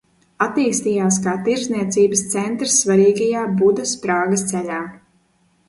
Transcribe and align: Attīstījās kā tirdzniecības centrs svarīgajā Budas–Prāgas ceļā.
Attīstījās 0.43 1.19
kā 1.25 1.33
tirdzniecības 1.47 2.25
centrs 2.33 2.79
svarīgajā 2.87 3.47
Budas–Prāgas 3.63 4.49
ceļā. 4.53 4.83